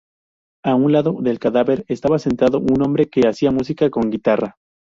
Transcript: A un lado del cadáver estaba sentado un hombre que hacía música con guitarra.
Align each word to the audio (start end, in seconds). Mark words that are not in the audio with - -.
A 0.63 0.73
un 0.73 0.93
lado 0.93 1.21
del 1.21 1.37
cadáver 1.37 1.85
estaba 1.87 2.17
sentado 2.17 2.57
un 2.57 2.81
hombre 2.81 3.07
que 3.07 3.27
hacía 3.27 3.51
música 3.51 3.91
con 3.91 4.09
guitarra. 4.09 4.57